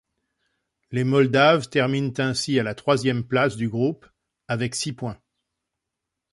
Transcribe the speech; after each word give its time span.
Les 0.89 1.03
Moldaves 1.03 1.69
terminent 1.69 2.11
ainsi 2.17 2.59
à 2.59 2.63
la 2.63 2.73
troisième 2.73 3.23
place 3.23 3.55
du 3.55 3.69
groupe 3.69 4.07
avec 4.47 4.73
six 4.73 4.93
points. 4.93 5.21